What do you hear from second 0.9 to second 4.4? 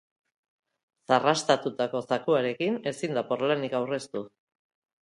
Zarrastatutako zakuarekin ezin da porlanik aurreztu.